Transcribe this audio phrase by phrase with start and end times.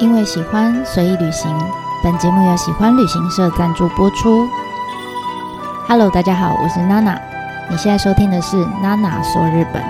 [0.00, 1.54] 因为喜欢，随意旅行。
[2.02, 4.48] 本节目由喜欢旅行社赞助播出。
[5.86, 7.20] Hello，大家好，我是娜娜。
[7.70, 9.84] 你现在收听的是娜娜说日本。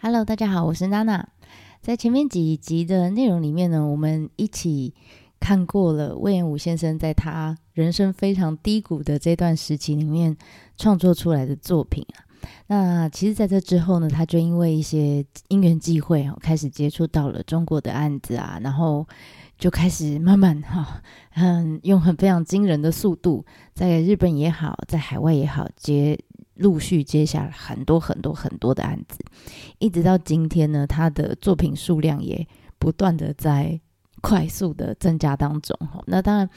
[0.00, 1.26] Hello，大家好，我是娜娜。
[1.80, 4.94] 在前面几集的内容里面呢，我们一起
[5.40, 10.36] 看过了隈研吾先生在他人生非常低谷的这段时期里面
[10.76, 12.30] 创作出来的作品啊。
[12.66, 19.06] 那其实，在这之后呢，他就因为一些因缘际会哦，开始接触到了中国的案子啊，然后
[19.58, 21.02] 就开始慢慢哈，
[21.34, 26.18] 嗯，用很非常惊人的速度，在日本也好，在海外也好，接
[26.54, 29.18] 陆续接下了很多很多很多的案子，
[29.78, 32.46] 一直到今天呢，他的作品数量也
[32.78, 33.80] 不断的在
[34.20, 35.76] 快速的增加当中。
[35.80, 36.48] 哈那当然。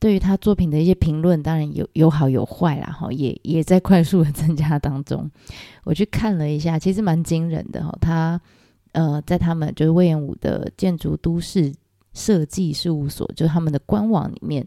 [0.00, 5.28] 对于他作品的一些评论，当然有有好有坏啦，哈，也也在快速的增加当中。
[5.84, 7.92] 我去看了一下，其实蛮惊人的哈。
[8.00, 8.40] 他
[8.92, 11.72] 呃，在他们就是隈研吾的建筑都市
[12.14, 14.66] 设计事务所，就是他们的官网里面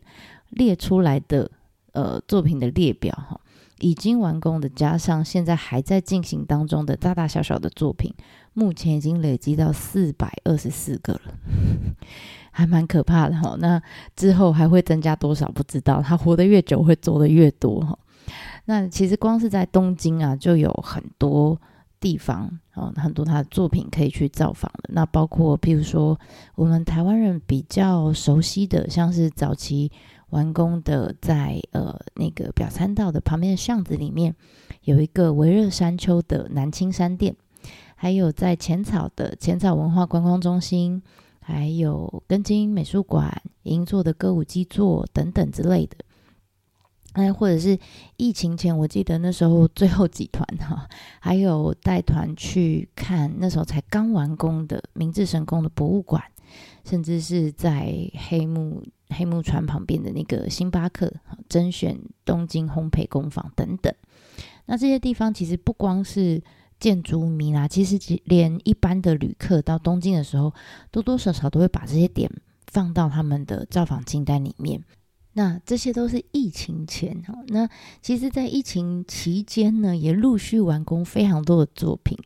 [0.50, 1.50] 列出来的
[1.94, 3.40] 呃作品的列表哈，
[3.80, 8.14] 已经完工的加上现在还在进行当中的大大小小的作品，
[8.54, 11.22] 目前已经累积到四百二十四个了。
[12.54, 13.82] 还蛮可怕的哈，那
[14.16, 16.02] 之后还会增加多少不知道。
[16.02, 17.98] 他活得越久，会做得越多哈。
[18.66, 21.60] 那其实光是在东京啊，就有很多
[22.00, 24.90] 地方啊，很多他的作品可以去造访的。
[24.90, 26.20] 那包括譬如说，
[26.56, 29.90] 我们台湾人比较熟悉的，像是早期
[30.32, 34.36] 完工的在，呃那个表参道的旁边的巷子里面，
[34.84, 37.34] 有一个微热山丘的南青山店，
[38.02, 41.00] 还有在浅草的浅草文化观光中心。
[41.44, 45.98] 还有根津美术馆、银座的歌舞伎座等等之类的，
[47.14, 47.78] 哎，或者是
[48.16, 50.88] 疫情前，我记得那时候最后几团哈，
[51.20, 56.24] 还有带团去看那时候才刚完工的明治神宫的博物馆，
[56.86, 57.92] 甚至是在
[58.30, 61.12] 黑木黑木川旁边的那个星巴克
[61.50, 63.94] 甄选东京烘焙工坊等等，
[64.68, 66.42] 那这些地方其实不光是。
[66.82, 70.52] 建筑迷啦，其实连一般的旅客到东京的时候，
[70.90, 72.30] 多多少少都会把这些点
[72.66, 74.84] 放到他们的造访清单里面。
[75.34, 77.34] 那这些都是疫情前哈。
[77.48, 77.70] 那
[78.02, 82.18] 其实，在疫情期间呢，也陆续完工非常多的作品，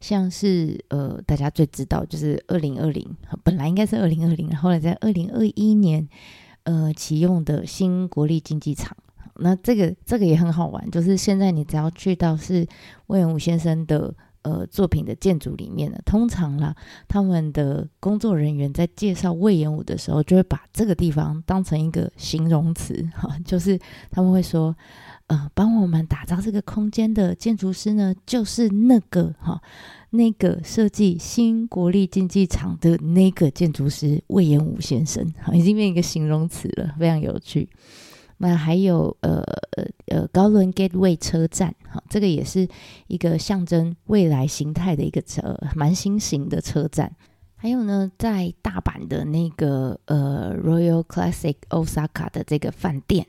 [0.00, 3.04] 像是呃，大家最知道就是二零二零，
[3.42, 6.08] 本来应该是二零二零，后来在二零二一年
[6.62, 8.96] 呃启用的新国立竞技场。
[9.42, 12.66] 那这个这个也很好玩，就是现在你只要去到是
[13.08, 16.74] 魏延武先生的呃作品的建筑里面呢，通常啦，
[17.08, 23.78] 他们的工作人员在介绍魏延武的时候，就会把这个地方当成一个形容词哈，就是
[24.10, 24.74] 他们会说，
[25.26, 29.60] 呃，帮我们打造这个空间的建筑师呢，就是那个哈，
[30.10, 37.68] 那个设计新国立竞技场的那个建筑师魏延武先生，哈，已经变一个形容词了，非常有趣。
[38.42, 39.40] 那还有呃
[40.08, 42.68] 呃高轮 Gateway 车站，哈，这个也是
[43.06, 47.14] 一个象征未来形态的一个车，蛮新型的车站。
[47.54, 53.24] 还有呢，在大阪的那个呃 Royal Classic Osaka 的这个饭店，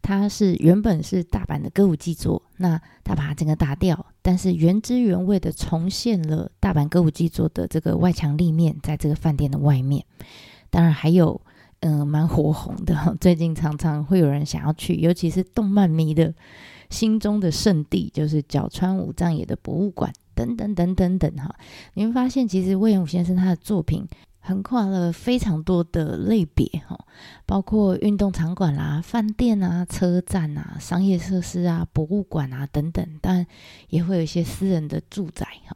[0.00, 10.06] 它是原本是大阪的歌舞伎座，那它把它整个打掉，但是原汁原味的重现了大阪歌舞伎座的这个外墙立面，在这个饭店的外面。
[10.70, 11.38] 当然还有。
[11.84, 12.94] 嗯，蛮火红的。
[13.20, 16.32] 最近常常会有人想要去，尤其是动漫迷的
[16.88, 21.54] 心中的圣地，就是角川武藏野的博物馆等等等等等哈。
[21.92, 24.08] 你会发现，其实隈研吾先生他的作品。
[24.46, 27.06] 横跨了非常多的类别哈，
[27.46, 33.46] 包括运动场馆啦、饭店啊、车站啊、商业设施啊、博物馆啊等等，当然
[33.88, 35.74] 也会有一些私人的住宅哈。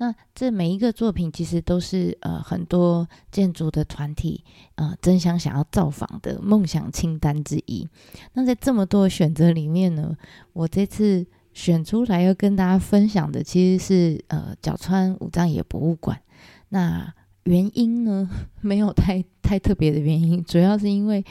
[0.00, 4.44] 那这每一个作品其实都是呃很多建筑的团体
[4.76, 7.86] 呃争相想要造访的梦想清单之一。
[8.32, 10.16] 那在这么多选择里面呢，
[10.52, 16.20] 我这次选出来要跟大家分享的其实是呃角川五藏野博物馆。
[16.68, 17.12] 那
[17.42, 18.30] 原因呢，
[18.62, 21.24] 没有太太特别的原因，主要是因为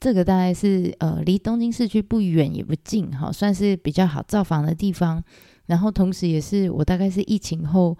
[0.00, 5.22] 这个大概是呃离东京市区不远也不近哈，算是比较好造访的地方。
[5.66, 7.96] 然后同时也是我大概是疫情后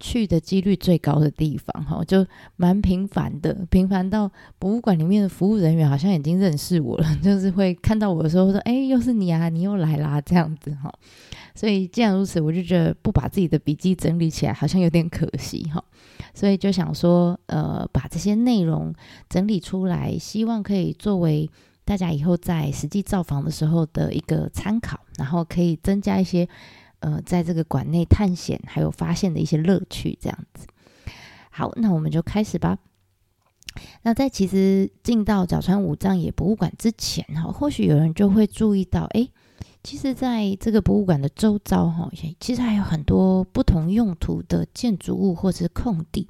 [0.00, 2.26] 去的几率最高的地方哈，就
[2.56, 10.92] 蛮频繁的，频繁到博物馆里面的服务人员好像已经认识我了， 就是会看到我的时候说：“哎，又是你啊，你又来啦。”这样子哈。
[11.54, 15.82] 所以既然如此，我就觉得不把自己的笔记整理起来好像有点可惜哈。
[16.34, 18.92] 所以就想说，呃，把这些内容
[19.28, 21.48] 整理出来，希望可以作为
[21.84, 26.48] 大家以后在实际造访的时候的一个参考，然后可以增加一些
[27.04, 30.66] 呃，在这个馆内探险还有发现的一些乐趣，这样子。
[31.50, 32.78] 好，那我们就开始吧。
[34.04, 39.28] 那在其实进到角川武藏野博物馆之前，哈，或许有人就会注意到，哎，
[39.82, 42.10] 其实在这个博物馆的周遭，哈，
[42.40, 46.26] 其实还有很多不同用途的建筑物或者是空地。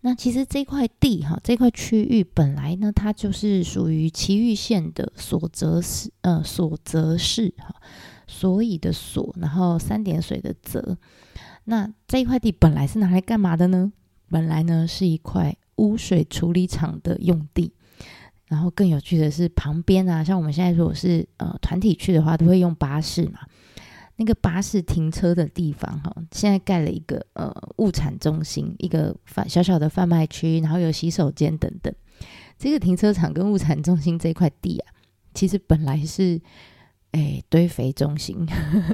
[0.00, 7.74] 那其实这块地哈，这块区域本来呢，它就是属于埼玉县的所泽市，呃，所泽市哈，
[8.28, 10.96] 所以的所，然后三点水的泽。
[11.64, 13.92] 那这一块地本来是拿来干嘛的呢？
[14.28, 17.72] 本来呢是一块污水处理厂的用地。
[18.46, 23.40] 然后更有趣的是，旁边啊，像我们现在如果是呃团体去的话，都会用巴士嘛。
[24.16, 31.94] 那个巴士停车的地方，哈，现在盖了一个呃物产中心，一个贩小小的贩卖区，然后有洗手间等等。
[32.58, 34.92] 这个停车场跟物产中心这块地啊，
[35.34, 36.40] 其实本来是
[37.12, 38.46] 诶堆肥中心，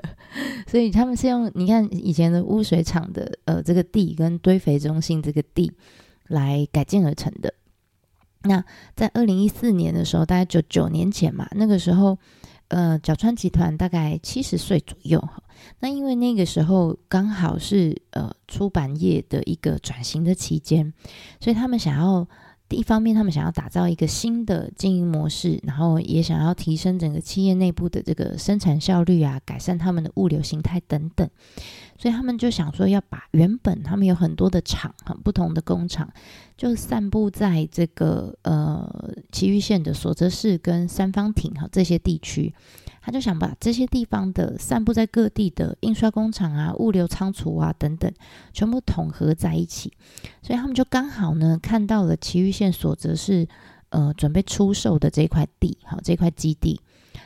[0.66, 5.72] 所以他们是用你看以前的污水厂的呃这个地跟堆肥中心这个地
[6.28, 7.52] 来改建而成的。
[8.42, 8.64] 那
[8.94, 12.18] 在二零一四年的时候，大概九九年前嘛，那个时候。
[12.68, 15.40] 呃，角川集团大概七十岁左右哈。
[15.80, 20.92] 那因为那个时候刚好是呃出版业的一个转型的期间，
[21.38, 22.26] 所以他们想要
[22.74, 31.28] 一方面，他们想要打造一个新的经营模式，然后也想要提升整个企业内部的这个生产效率啊，改善他们的物流形态等等。
[31.96, 36.12] 所以他们就想说，要把原本他们有很多的厂，很不同的工厂，
[36.56, 42.52] 就散布在这个呃埼玉县的所泽市跟三方町哈这些地区。
[43.04, 48.10] 他就想把这些地方的散布在各地的印刷工厂啊、物流仓储啊等等，
[48.54, 49.92] 全部统合在一起。
[50.42, 53.46] 所以他们就刚好呢看到了埼玉县所泽市
[53.90, 56.80] 呃准备出售的这块地，好这块基地。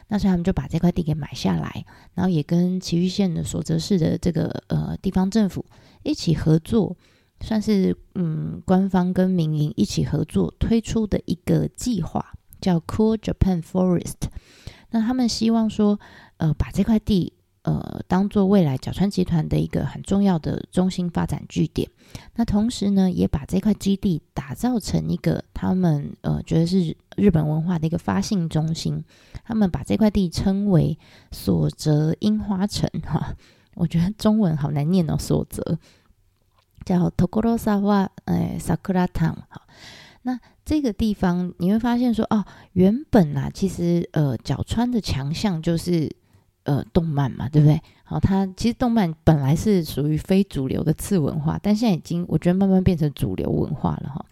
[0.08, 1.84] 那所以他们就把这块地给买下来，
[2.14, 5.64] 然后也跟埼玉县的所泽市的这个呃地方政府
[6.02, 6.96] 一起合作，
[7.40, 14.28] 算是嗯官方跟民营一起合作推出的一个计划，叫 Cool Japan Forest。
[14.90, 15.98] 那他们希望说，
[16.38, 17.32] 呃，把这块地。
[17.62, 21.86] 呃，当做未来角川集团的一个很重要的中心发展据点，
[22.36, 29.04] 那同时呢，也把这块基地打造成一个他们呃觉得是日本文化的一个发信中心。
[29.44, 30.98] 他们把这块地称为
[31.30, 33.36] 所泽樱花城哈，
[33.74, 35.78] 我觉得中文好难念哦，所泽
[36.86, 39.66] 叫 Tokorozawa 呃 Sakura Town 哈。
[40.22, 40.38] 那
[40.68, 42.44] 这个地方你会发现说，哦，
[42.74, 46.14] 原本啊，其实呃角川的强项就是。
[46.64, 47.80] 呃，动漫嘛，对不对？
[48.04, 54.22] 好，它其实动漫本来是属于非主流的次文化，但现在已经我觉得慢慢变成主流文化了哈。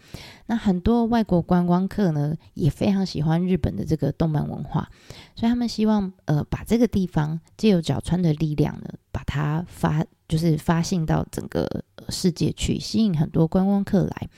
[0.45, 4.87] 那很多外国观光客呢，也非常喜欢日本的这个动漫文化，
[5.35, 11.67] 所以他们希望呃把这个地方借由角川的力量呢，把它发就是发信到整个
[12.11, 14.29] 世界去，吸引很多观光客来。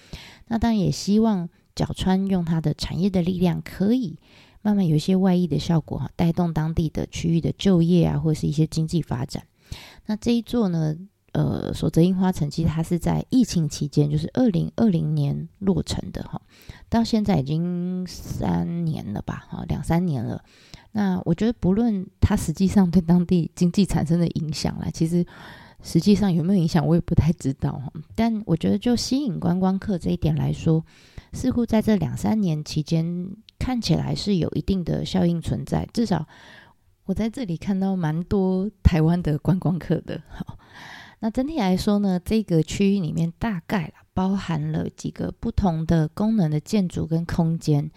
[0.47, 1.49] 那当然也希望
[1.79, 4.19] 角川用它的产业的力量可以。
[4.61, 9.45] 慢慢有一些外溢的效果哈，带动当地的区域的就业啊，或是一些经济发展。
[10.07, 10.97] 那这一座呢，
[11.31, 16.43] 呃，所泽樱花城其实它是在疫情期间，就是二零二零年落成的哈，
[16.89, 20.43] 到现在已经三年了吧，哈，两三年了。
[20.91, 25.25] 那我觉得不论它实际上对当地经济产生的影响啦，其实
[25.83, 27.93] 实际上有没有影响，我也不太知道哈。
[28.17, 30.85] 但我觉得就吸引观光客这一点来说，
[31.33, 33.37] 似乎在这两三年期间。
[33.59, 36.27] 看起来是有一定的效应存在，至少
[37.05, 40.23] 我在这里看到蛮多台湾的观光客的。
[40.31, 40.57] 好，
[41.19, 47.91] 那整体来说呢，这个区域里面大概包含了几个不同的功能的建筑跟空间，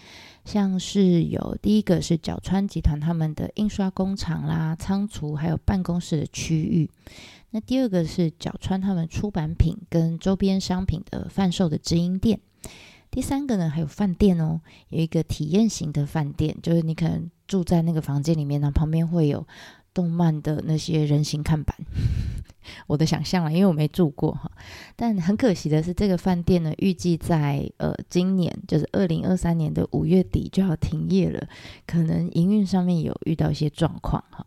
[0.43, 6.89] 像是有第一个是角川集团他们的印刷工厂啦、仓储还有办公室的区域，
[7.51, 12.41] 那第二个是角川他们出版品跟周边商品的贩售的直营店。
[13.11, 19.45] 第三个呢，还有饭店哦，有一个体验型的饭店，就是你可能住在那个房间里面呢，旁边会有
[19.93, 21.75] 动漫的那些人形看板。
[22.87, 24.49] 我的想象了，因为我没住过哈，
[24.95, 31.49] 但很可惜的是，这个饭店呢，预计在呃今年，就是二零二三年的五月底就要停业了，
[31.85, 34.45] 可能营运上面有遇到一些状况哈。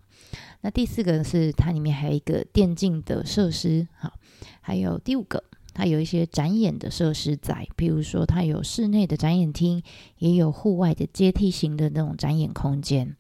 [0.63, 4.15] 那第四个是它里面还有一个电竞的设施，好，
[4.63, 5.45] 还有第五个。
[5.75, 9.83] 它有一些展演的设施在，比如说它有室内的展演厅，
[10.19, 13.15] 也有户外的阶梯型的那种展演空间。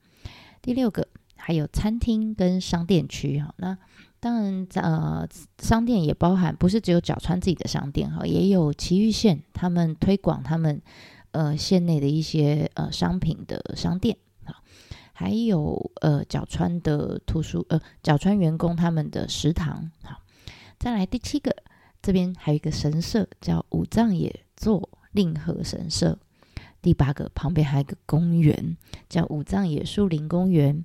[0.62, 1.06] 第六个
[1.36, 3.76] 还有餐厅跟商店区哈，那
[4.20, 10.80] 当然呃商店也包含，不是只有角川自己的商店哈，也有埼玉县他们推广他们
[11.32, 14.16] 呃县内的一些呃商品的商店。
[15.16, 19.92] 还有呃角川的图书呃角川员工他们的食堂。
[20.02, 20.20] 好，
[20.76, 21.54] 再来第七个，
[22.04, 26.18] 这边还有一个神社叫武藏野座令和神社。
[26.82, 28.76] 第八个，旁边还有一个公园
[29.08, 30.84] 叫武藏野树林公园。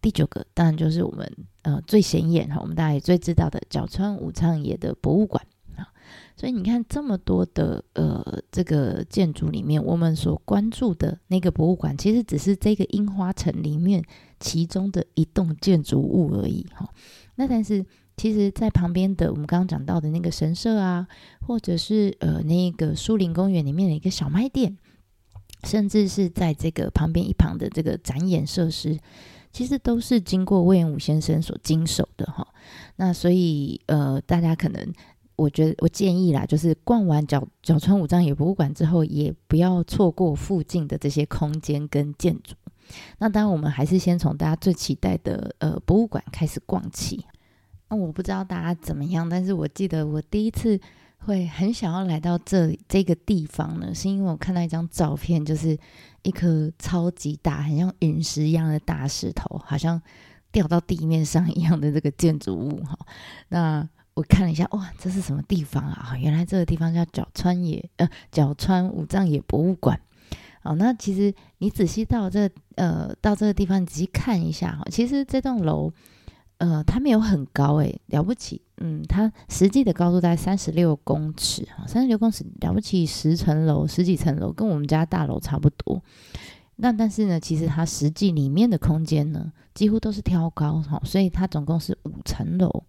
[0.00, 1.30] 第九个，当然就是我们
[1.62, 5.92] 呃最显眼哈，我们大家也最知道的角川武藏野的博物馆啊。
[6.34, 14.02] 所以你看这么多的呃这个建筑里面，我们所关注的那个博物馆，其实只是这个樱花城里面
[14.40, 16.88] 其中的一栋建筑物而已哈。
[17.34, 17.84] 那但是
[18.16, 21.06] 其实，在旁边的我们刚刚讲到的那个神社啊，
[21.46, 24.76] 或者是呃那个树林公园里面的一个小卖店，
[25.64, 28.98] 甚至是在这个旁边一旁的这个展演设施。
[29.52, 32.44] 其实都是经过隈研吾先生所经手的哈，
[32.96, 34.92] 那所以呃，大家可能
[35.36, 42.56] 我觉得我建议啦，就是逛完角角川武藏野博物馆之后，也不要错过附近的这些空间跟建筑。
[43.18, 47.24] 那当然，我们还是先从大家最期待的呃博物馆开始逛起。
[47.98, 50.80] 我不知道大家怎么样，但是我记得我第一次。
[51.26, 55.74] 会很想要来到这里这个地方呢，是因为我看到一张照片，就是
[56.20, 59.98] 一颗超级大，很像陨石一样的大石头，好像
[60.52, 62.98] 掉到地面上一样的这个建筑物哈。
[63.48, 66.14] 那我看了一下，哇，这是什么地方啊？
[66.18, 69.98] 原来这个地方叫角川野呃角川武藏野博物馆。
[70.62, 75.90] 好，那其实你仔细到这呃到这个地方，你仔细看一下哈，其实这栋楼。
[76.58, 86.00] 呃，它没有很高诶，了不起，嗯，它实际的高度大概三十六公尺，三十六公尺了不起，十层楼，十几层楼，跟我们家大楼差不多。
[86.76, 92.84] 那但是呢，其实它实际里面的空间呢，几乎都是挑高哈，所以它总共是五层楼。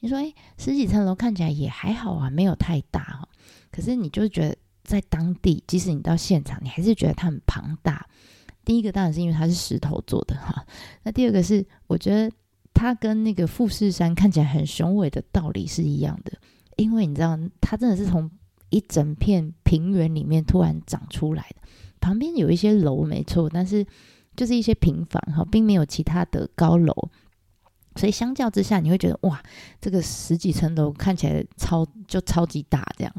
[0.00, 3.28] 你说，诶，十几层楼看起来也还好啊，没有太大哈。
[3.70, 8.06] 可是你就觉得在当地，即使你到现场，你还是觉得它很庞大。
[8.64, 10.66] 第一个当然是因为它是石头做的哈，
[11.02, 12.34] 那第二个是我觉得。
[12.74, 16.32] 它跟那个富士山看起来很雄伟的道理是一样的，
[16.76, 18.28] 因为你知道，它真的是从
[18.68, 21.68] 一整片平原里面突然长出来的。
[22.00, 23.86] 旁边有一些楼，没错，但是
[24.36, 26.92] 就是一些平房哈，并没有其他的高楼，
[27.94, 29.42] 所以相较之下，你会觉得哇，
[29.80, 33.14] 这个十几层楼看起来超就超级大这样。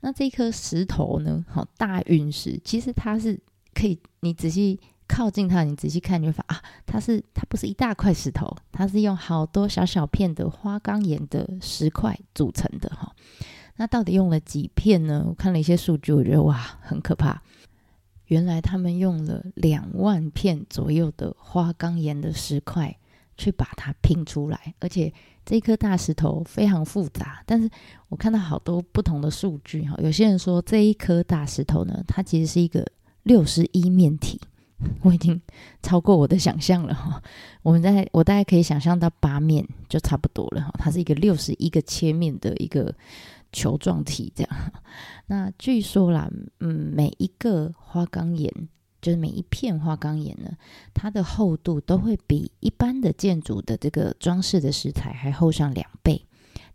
[0.00, 3.38] 那这颗石头呢，好大陨石，其实它是
[3.74, 4.80] 可以，你仔细。
[5.06, 13.14] 靠近它，你仔细看，你会发啊，它是它不是一大块石头，它是用好多小小片的花岗岩的石块组成的哈。
[13.76, 15.24] 那到底用了几片呢？
[15.26, 17.42] 我看了一些数据，我觉得哇，很可怕。
[18.26, 22.96] 原来他们用了两万片左右的花岗岩的石块
[23.36, 25.12] 去把它拼出来，而且
[25.44, 27.42] 这一颗大石头非常复杂。
[27.44, 27.68] 但是
[28.08, 32.86] 我看到好多不同的数据哈，有些人说这一颗大石头呢，它其实是一个
[33.24, 34.40] 六十一面体。
[35.02, 35.40] 我已经
[35.82, 37.22] 超过我的想象了哈，
[37.62, 42.92] 我们在我大概可以想象到八面就差不多了哈，它是一个六十一个切面的一个
[43.52, 44.72] 球状体这样。
[45.26, 46.28] 那据说啦，
[46.58, 48.52] 嗯，每一个花岗岩，
[49.00, 50.50] 就是每一片花岗岩呢，
[50.92, 56.26] 它的厚度都会比一般的建筑的这个装饰的石材还厚上两倍，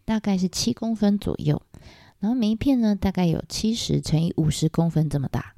[0.06, 1.62] 大概是七公分左右。
[2.20, 5.54] 然后每一片呢，大概有七十乘以五十公分这么大，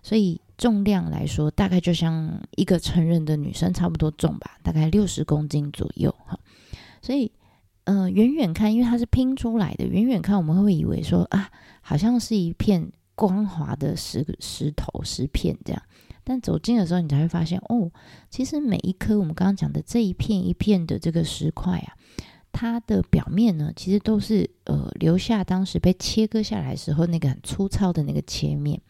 [0.00, 0.40] 所以。
[0.58, 6.38] 重量来说，大概就像一个成人的女生差不多重吧，大概六十公斤左右哈。
[7.00, 7.32] 所以，
[7.84, 15.82] 呃，远远看，因为它是拼出来的，远远看我们会以为说啊，好像是一片光滑的石石头石片这样。
[16.24, 17.90] 但走近的时候，你才会发现哦，
[18.30, 21.96] 其实每一颗我们刚刚讲的这一片一片的这个石块啊，
[22.52, 28.80] 它的表面呢，其实都是呃留下当时被切割下来时候那个很粗糙的那个切面。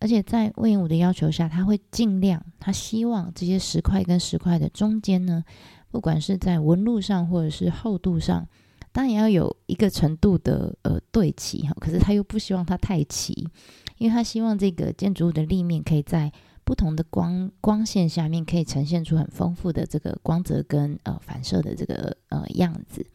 [0.00, 5.42] 而且在隈研吾的要求下，他会尽量，他希望这些石块跟石块的中间呢，
[5.90, 8.46] 不管是在纹路上或者是厚度上，
[8.92, 11.74] 当然要有一个程度的呃对齐哈。
[11.80, 13.48] 可是他又不希望它太齐，
[13.98, 16.30] 因为他希望这个建筑物的立面可以在
[16.64, 23.06] 不同的光光线下面，可以呈现出很丰富的这个光泽跟呃反射的这个呃样子。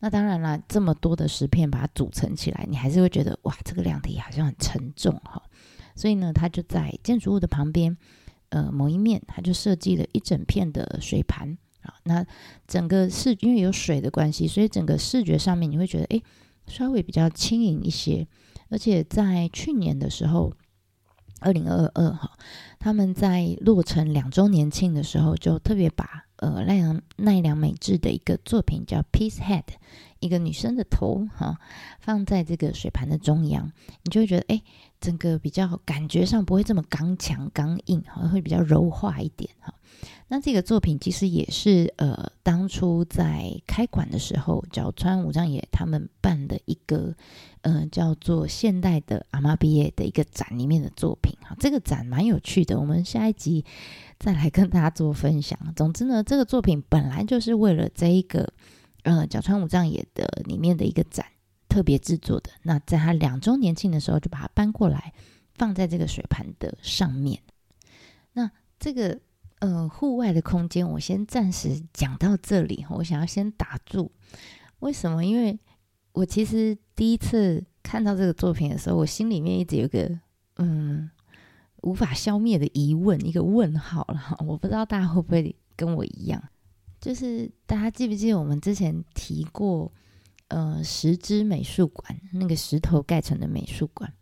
[0.00, 5.42] 那当然啦，这么多的石片把它组成起来，你还是会觉得哇，这个量体好像很沉重哈。
[5.94, 7.96] 所以呢，他就在建筑物的旁边，
[8.48, 11.94] 呃，某一面，他就设计了一整片的水盘啊。
[12.02, 12.26] 那
[12.66, 16.22] 整个视，因为有水的关系，所以整个视觉上面你会觉得，哎，
[16.66, 18.26] 稍微比较轻盈一些。
[18.70, 20.52] 而且在去年的时候，
[21.40, 22.36] 二零二二哈，
[22.80, 29.62] 他们在落成两周年庆的时候，就特别把呃奈良奈良美智的一个作品叫《Peace Head》，
[30.18, 31.60] 一个女生的头哈，
[32.00, 33.70] 放在这个水盘的中央，
[34.02, 34.62] 你就会觉得，哎。
[35.04, 39.74] 整个比较感觉上不会这么刚强刚硬，好像会比较柔化一点哈。
[40.28, 47.14] 那这个作品其实也是呃，当初在开馆的时候，角川武藏野他们办的一个
[47.60, 51.54] 呃叫做现代的阿玛比亚的一个展里面的作品哈。
[51.60, 53.62] 这个展蛮有趣的，我们下一集
[54.18, 55.58] 再来跟大家做分享。
[55.76, 58.50] 总之呢，这个作品本来就是为了这一个
[59.02, 61.26] 呃角川武藏野的里面的一个展
[61.74, 62.50] 特别制作的。
[62.62, 65.12] 那在他两周年庆的时候，就把它搬过来
[65.56, 67.42] 放在这个水盘的上面。
[68.34, 69.20] 那这个。
[69.60, 72.84] 呃，户外的空间，我先暂时讲到这里。
[72.90, 74.10] 我想要先打住，
[74.80, 75.24] 为什么？
[75.24, 75.58] 因为
[76.12, 80.10] 我其实第一次看到这个作品的时候，我心里面一直有个
[80.56, 81.08] 嗯
[81.80, 84.36] 无法消灭的疑问，一个问号了。
[84.46, 86.42] 我不知道大家会不会跟我一样，
[87.00, 89.90] 就是大家记不记得我们之前提过，
[90.48, 94.12] 呃，石之美术馆那个石头盖成的美术馆，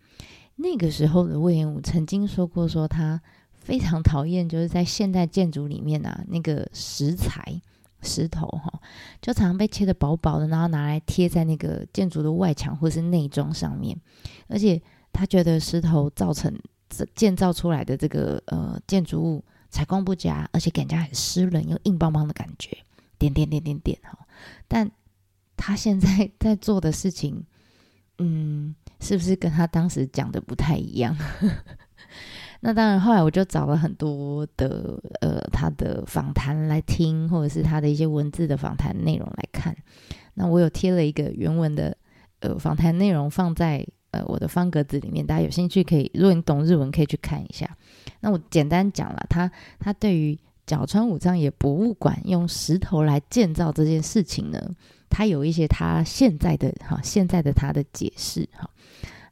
[0.57, 3.21] 那个时候的魏延武曾经说过，说他。
[3.55, 7.62] 非常讨厌，就是在现代建筑里面啊，那个石材
[8.00, 8.81] 石头哈，
[9.21, 13.97] 就常常被切得薄薄的，然后拿来贴在那个建筑的外墙或是内装上面。
[14.49, 16.52] 而且他觉得石头造成
[17.14, 22.76] 建造出来的这个呃建筑物采光不佳，而且给人家很湿冷又硬邦邦的感觉。
[23.17, 24.19] 点点点点点哈，
[24.67, 24.91] 但
[25.64, 27.40] 他现在 在做的事情，
[28.19, 31.16] 嗯，是不是跟他当时讲的不太一样？
[32.64, 39.76] 那当然，后来我就找了很多的呃他的访谈来听，或者是他的一些文字的访谈内容来看。
[40.35, 41.97] 那我有贴了一个原文的
[42.40, 47.69] 呃访谈内容放在呃我的方格子里面，大家有兴趣可以，如果你懂日文可以去看一下。
[48.21, 54.71] 那我简单讲了，他他对于角川武藏野博物馆用石头来建造这件事情呢，
[55.12, 58.69] 他有一些他现在的哈现在的他的解释哈，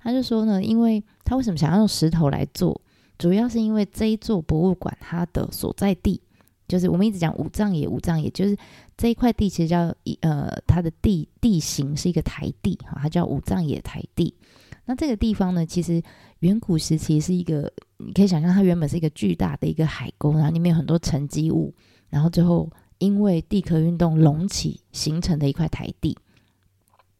[0.02, 2.78] 他就说呢，因为他为什么想要用石头来做？
[3.16, 6.20] 主要是因为这一座博物馆，它的所在地
[6.68, 8.56] 就是我们一直讲五藏野，五藏野就是
[8.96, 14.34] 这一块地，其实叫呃，它的地地形是一个台地哈，它叫五藏野台地。
[14.86, 16.02] 那这个地方呢，其实
[16.40, 21.74] 远古时期是一个，你可以想象它原本是一个巨大的一个海沟，然后里面有很多沉积物，
[22.08, 26.16] 然后最后因为地壳运动隆起形成的一块台地。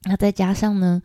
[0.05, 1.03] 那再加上呢，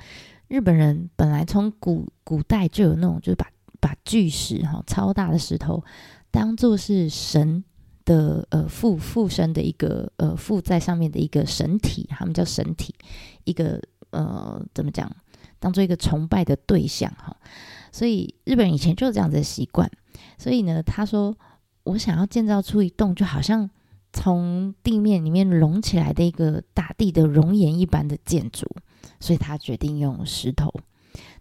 [0.47, 5.83] 日本人本来从古古代就有那种，就是把把巨石哈超大的石头
[6.29, 7.63] 当做是神
[8.05, 12.93] 的呃附附身的一个呃附在上面的一个神体，他们叫神体，
[13.43, 15.09] 一个呃怎么讲，
[15.59, 17.35] 当做一个崇拜的对象哈。
[17.91, 19.89] 所以日本人以前就有这样子的习惯。
[20.38, 21.35] 所以呢，他说
[21.83, 23.69] 我想要建造出一栋就好像
[24.15, 28.65] 从地面里面隆起来的一个大地的熔岩一般的建筑，
[29.19, 30.73] 所以他决定用石头。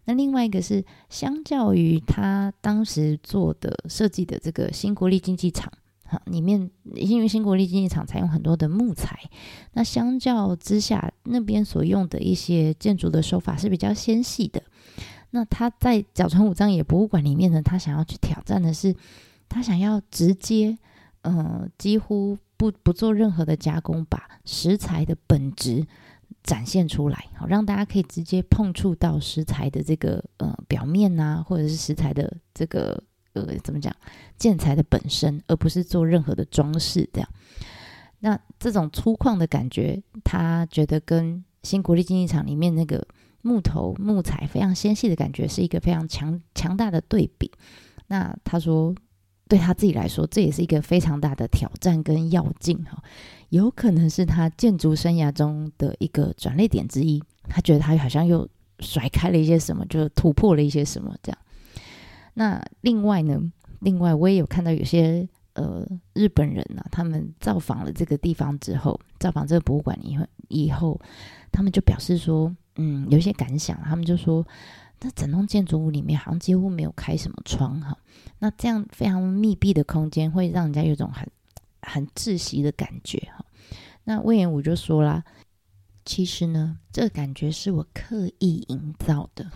[0.07, 9.19] 那另外一个是，相较于他当时做的设计的这个新国立竞技场，哈，里面因为新国立竞技场采用很多的木材，
[9.75, 14.61] 那相较之下，那边所用的一些建筑的手法是比较纤细的。
[15.31, 18.95] 那他在角川武藏野博物馆里面呢，他想要去挑战的是，
[19.49, 20.77] 他想要直接，
[21.23, 22.37] 呃，几乎
[22.71, 25.87] 不不做任何的加工，把石材的本质。
[26.43, 33.95] 展现出来，好让大家可以直接碰触到石材的这个呃表面呐、或者是石材的这个呃怎么讲
[34.37, 37.29] 建材的本身，而不是做任何的装饰这样。
[38.19, 43.07] 那这种粗犷的感觉，他觉得跟新国立竞技场里面那个
[43.41, 47.51] 木头木材非常纤细的感觉是一个非常强强大的对比。
[48.09, 48.95] 那他说，
[49.49, 53.03] 对他自己来说，这也是一个非常大的挑战跟要进哈。
[53.51, 58.49] 有可能是他建筑生涯中的一个转捩点之一，他觉得他好像又
[58.81, 61.39] 甩开了一些什么，就突破了一些什么这样。
[62.33, 63.41] 那另外呢，
[63.81, 71.01] 另外我也有看到有些呃日本人啊，他们造访了这个地方之后，造访这个博物馆以后，以后
[71.53, 74.45] 他们就表示说，嗯，有一些感想，他们就说，
[75.05, 77.97] 那整栋建筑物里面好像几乎没有开什么窗哈，
[78.41, 81.29] 那这样非常密闭的空间会让人家有种很。
[81.87, 83.45] 很窒息的感觉哈，
[84.05, 85.23] 那魏延武就说啦，
[86.03, 89.51] 其实呢，这感觉是我刻意营造的。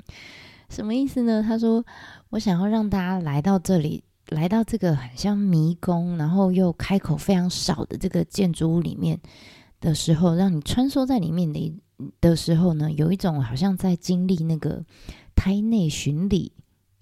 [0.70, 1.42] 什么意思呢？
[1.46, 1.84] 他说，
[2.30, 9.20] 我想要让大家来到这里，来到这个很像迷宫，然后又开口非常少的这个建筑物里面
[9.82, 11.78] 的时候，让你穿梭在里面的一
[12.20, 14.84] 的时候呢，有一种好像在经历那个
[15.34, 16.52] 胎内巡礼。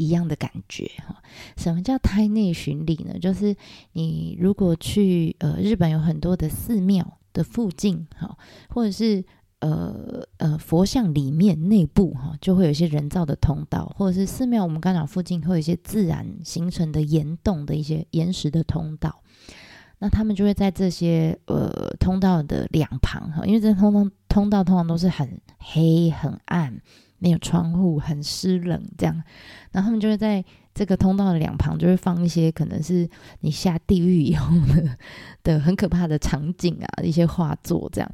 [0.01, 1.21] 一样的感觉哈，
[1.57, 3.19] 什么叫胎内巡礼呢？
[3.19, 3.57] 就是
[3.95, 9.25] 你如果去呃日本有很多的寺庙的附近哈，或者是
[9.59, 19.21] 呃呃佛像里面内部哈，就会有一些人造的通道，或者是寺庙我们刚讲附近会有一些自然形成的岩洞的一些岩石的通道。
[19.99, 26.81] 那他们就会在这些呃通道的两旁哈，因为这通通通道通常都是很黑很暗，
[27.19, 29.15] 没有窗户，很湿冷这样。
[29.73, 33.09] 然后他们就会在这个通道的两旁，就会放一些可能是
[33.41, 34.97] 你下地狱以后的
[35.43, 38.11] 的很可怕的场景啊，一些画作这样。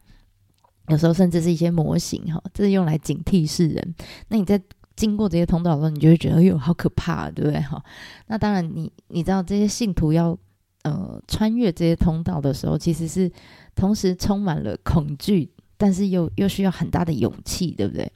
[0.89, 3.95] 有时候甚至是一些模型哈，这是用来警惕世人。
[4.29, 4.61] 那你在
[4.97, 7.83] 经过这些通道的时候，你就会觉得哎呦好可怕，对不对哈？
[8.27, 10.39] 那当然，你你知道这些信徒要
[10.85, 13.31] 呃穿越这些通道的时候，其实是
[13.75, 18.11] 同时充满了恐惧，但是又又需要很大的勇气，对不对？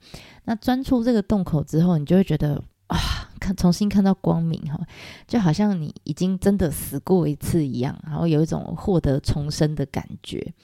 [0.44, 2.96] 那钻出这个洞口之后，你就会觉得啊，
[3.38, 4.80] 看重新看到光明哈，
[5.26, 10.54] 就好像你已经真的死过一次一样，然后有一种获得重生的感觉。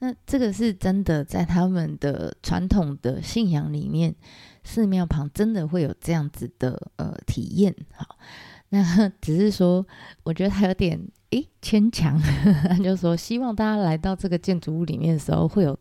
[0.00, 4.14] 那这个是真的，在他们的传统的信仰里面，
[4.62, 7.74] 寺庙旁真的会有这样子的呃体验。
[7.92, 8.16] 好，
[8.68, 9.84] 那只是说，
[10.22, 12.18] 我觉得他有点诶牵强，
[12.68, 15.78] 他就说希望大家来到这个建筑物里面的时候，会有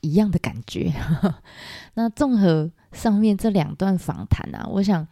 [0.00, 0.92] 一样的感觉。
[1.94, 5.06] 那综合上面这两段访谈啊，我想。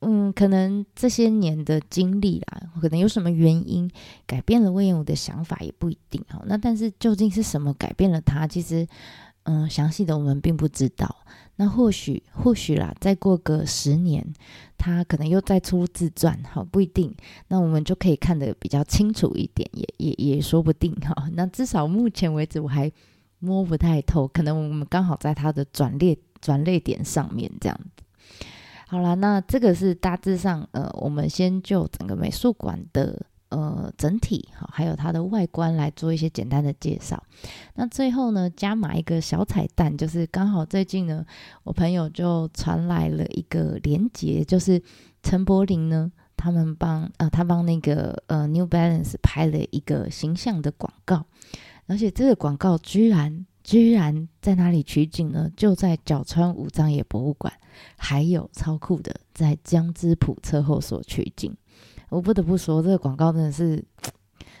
[0.00, 3.90] 嗯，可能这些年的经历啦，可能有什么原因
[4.26, 6.40] 改变了隈研吾的想法也不一定哈。
[6.46, 8.46] 那但是究竟是什么改变了他？
[8.46, 8.86] 其实，
[9.46, 11.16] 嗯，详细的我们并不知道。
[11.58, 14.22] 那或许或许啦，再过个十年，
[14.76, 17.14] 他可能又再出自传，哈，不一定。
[17.48, 21.28] 那我们就可以看得比较清楚一点，也也也说不定哈。
[21.32, 22.92] 那至少目前为止，我还
[23.38, 28.04] 摸不太透，可能我们刚好在他的转捩转捩点上面这样子。
[28.88, 33.24] 好啦，那这个是大致上，呃，我们先就整个美术馆的
[33.56, 37.22] 呃整体，好，还有它的外观来做一些简单的介绍。
[37.74, 41.24] 那最后呢，加码一个小彩蛋，就是刚好最近呢，
[41.64, 44.82] 我朋友就传来了一个连结，就是
[45.22, 51.24] 陈柏霖呢，他们帮呃他帮那个呃 New Balance 拍了一个形象的广告，
[51.86, 53.46] 而且这个广告居然。
[53.66, 55.50] 居然在哪里取景呢？
[55.56, 57.52] 就在角川武藏野博物馆，
[57.96, 61.52] 还有超酷的在江之浦车后所取景。
[62.08, 63.84] 我不得不说，这个广告真的是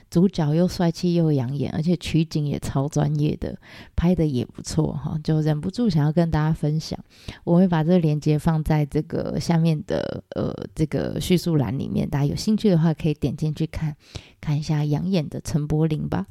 [0.08, 3.58] 主角又帅气又养眼，而且取景也超专业的，
[3.96, 6.98] 拍的也不错哈，就忍不住想要跟大家分享。
[7.44, 13.96] 我会把这个链接放在这个下面的呃这个叙述栏里面，大家有兴趣的话可以点进去看
[14.40, 16.26] 看一下养眼的陈柏霖吧。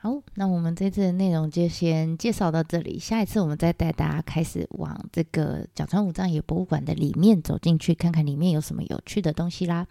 [0.00, 2.98] 好，那我们这次的内容就先介绍到这里。
[2.98, 9.86] 下一次我们再带大家开始往这个角川武藏野博物馆的里面走进去，看看里面有什么有趣的东西啦。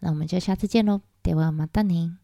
[0.00, 2.18] 那我们就下次见喽，ではまたね。